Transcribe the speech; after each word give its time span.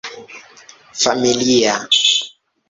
familia 1.03 1.77